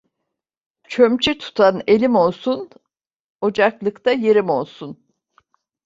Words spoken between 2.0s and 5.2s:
olsun, ocaklıkta yerim olsun.